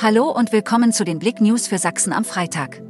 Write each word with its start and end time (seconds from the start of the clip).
Hallo 0.00 0.30
und 0.30 0.52
willkommen 0.52 0.92
zu 0.92 1.04
den 1.04 1.18
Blick 1.18 1.40
News 1.40 1.66
für 1.66 1.78
Sachsen 1.78 2.12
am 2.12 2.24
Freitag. 2.24 2.80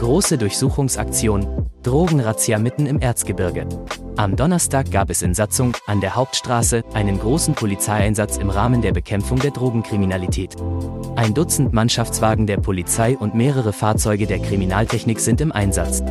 Große 0.00 0.38
Durchsuchungsaktion, 0.38 1.68
Drogenrazzia 1.82 2.58
mitten 2.58 2.86
im 2.86 2.98
Erzgebirge. 3.00 3.68
Am 4.16 4.34
Donnerstag 4.34 4.90
gab 4.90 5.10
es 5.10 5.20
in 5.20 5.34
Satzung 5.34 5.76
an 5.86 6.00
der 6.00 6.14
Hauptstraße 6.14 6.84
einen 6.94 7.18
großen 7.18 7.54
Polizeieinsatz 7.54 8.38
im 8.38 8.48
Rahmen 8.48 8.80
der 8.80 8.92
Bekämpfung 8.92 9.38
der 9.40 9.50
Drogenkriminalität. 9.50 10.56
Ein 11.14 11.34
Dutzend 11.34 11.74
Mannschaftswagen 11.74 12.46
der 12.46 12.56
Polizei 12.56 13.18
und 13.18 13.34
mehrere 13.34 13.74
Fahrzeuge 13.74 14.26
der 14.26 14.38
Kriminaltechnik 14.38 15.20
sind 15.20 15.42
im 15.42 15.52
Einsatz. 15.52 16.02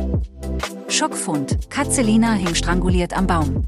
Schockfund: 0.86 1.68
Katzelina 1.68 2.34
hing 2.34 2.54
stranguliert 2.54 3.12
am 3.12 3.26
Baum. 3.26 3.66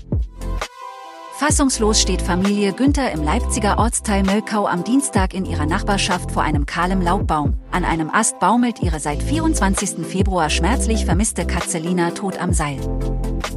Fassungslos 1.46 2.00
steht 2.00 2.22
Familie 2.22 2.72
Günther 2.72 3.12
im 3.12 3.22
Leipziger 3.22 3.76
Ortsteil 3.76 4.22
Mölkau 4.22 4.66
am 4.66 4.82
Dienstag 4.82 5.34
in 5.34 5.44
ihrer 5.44 5.66
Nachbarschaft 5.66 6.32
vor 6.32 6.42
einem 6.42 6.64
kahlen 6.64 7.02
Laubbaum. 7.02 7.58
An 7.70 7.84
einem 7.84 8.08
Ast 8.08 8.38
baumelt 8.38 8.80
ihre 8.80 8.98
seit 8.98 9.22
24. 9.22 10.06
Februar 10.06 10.48
schmerzlich 10.48 11.04
vermisste 11.04 11.46
Katzelina 11.46 12.12
tot 12.12 12.40
am 12.40 12.54
Seil. 12.54 12.78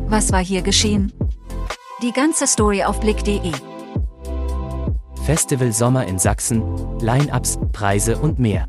Was 0.06 0.34
war 0.34 0.44
hier 0.44 0.64
geschehen? 0.64 1.14
Die 2.04 2.12
ganze 2.12 2.46
Story 2.46 2.84
auf 2.84 3.00
blick.de. 3.00 3.54
Festival 5.24 5.72
Sommer 5.72 6.08
in 6.08 6.20
Sachsen, 6.20 6.64
Line-ups, 7.00 7.58
Preise 7.72 8.18
und 8.18 8.38
mehr. 8.38 8.68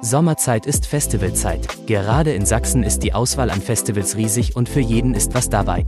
Sommerzeit 0.00 0.66
ist 0.66 0.86
Festivalzeit. 0.86 1.88
Gerade 1.88 2.32
in 2.32 2.46
Sachsen 2.46 2.84
ist 2.84 3.02
die 3.02 3.14
Auswahl 3.14 3.50
an 3.50 3.62
Festivals 3.62 4.16
riesig 4.16 4.54
und 4.54 4.68
für 4.68 4.78
jeden 4.78 5.14
ist 5.14 5.34
was 5.34 5.50
dabei. 5.50 5.86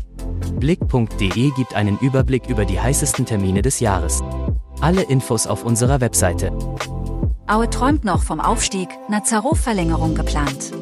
Blick.de 0.58 1.50
gibt 1.50 1.75
einen 1.75 1.98
Überblick 1.98 2.48
über 2.48 2.64
die 2.64 2.81
heißesten 2.81 3.27
Termine 3.27 3.62
des 3.62 3.81
Jahres. 3.81 4.22
Alle 4.81 5.03
Infos 5.03 5.47
auf 5.47 5.64
unserer 5.64 6.00
Webseite. 6.00 6.53
Aue 7.47 7.69
träumt 7.69 8.05
noch 8.05 8.22
vom 8.22 8.41
Aufstieg, 8.41 8.89
Nazarov-Verlängerung 9.08 10.14
geplant. 10.14 10.73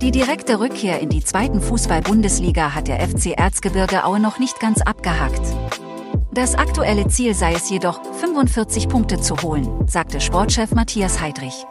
Die 0.00 0.10
direkte 0.10 0.60
Rückkehr 0.60 1.00
in 1.00 1.08
die 1.08 1.24
zweiten 1.24 1.60
Fußball-Bundesliga 1.60 2.74
hat 2.74 2.88
der 2.88 3.00
FC 3.00 3.36
Erzgebirge 3.36 4.04
Aue 4.04 4.20
noch 4.20 4.38
nicht 4.38 4.60
ganz 4.60 4.82
abgehakt. 4.82 5.42
Das 6.32 6.54
aktuelle 6.54 7.08
Ziel 7.08 7.34
sei 7.34 7.52
es 7.54 7.70
jedoch, 7.70 8.00
45 8.20 8.88
Punkte 8.88 9.20
zu 9.20 9.40
holen, 9.42 9.68
sagte 9.86 10.20
Sportchef 10.20 10.72
Matthias 10.72 11.20
Heidrich. 11.20 11.64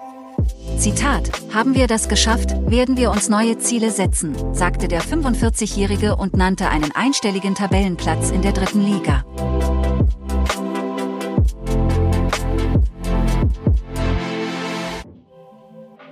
Zitat, 0.78 1.32
haben 1.54 1.76
wir 1.76 1.88
das 1.88 2.10
geschafft, 2.10 2.50
werden 2.70 2.98
wir 2.98 3.12
uns 3.12 3.30
neue 3.30 3.58
Ziele 3.58 3.92
setzen, 3.92 4.36
sagte 4.54 4.88
der 4.88 5.02
45-Jährige 5.02 6.16
und 6.16 6.36
nannte 6.36 6.70
einen 6.70 6.92
einstelligen 6.92 7.56
Tabellenplatz 7.56 8.32
in 8.32 8.42
der 8.42 8.52
dritten 8.52 8.86
Liga. 8.86 9.24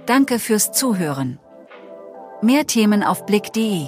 Danke 0.06 0.40
fürs 0.40 0.72
Zuhören. 0.72 1.40
Mehr 2.42 2.66
Themen 2.66 3.04
auf 3.04 3.26
blick.de 3.26 3.88